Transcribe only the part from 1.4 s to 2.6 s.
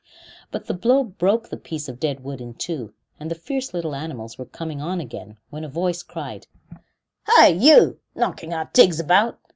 the piece of dead wood in